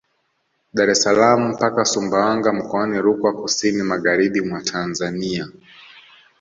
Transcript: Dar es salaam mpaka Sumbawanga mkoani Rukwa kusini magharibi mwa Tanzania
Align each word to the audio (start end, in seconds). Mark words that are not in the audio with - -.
Dar 0.73 0.89
es 0.93 1.01
salaam 1.03 1.45
mpaka 1.49 1.85
Sumbawanga 1.85 2.53
mkoani 2.53 3.01
Rukwa 3.01 3.33
kusini 3.33 3.83
magharibi 3.83 4.41
mwa 4.41 4.61
Tanzania 4.61 5.47